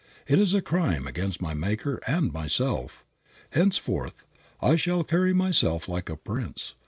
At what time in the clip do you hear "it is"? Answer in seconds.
0.25-0.55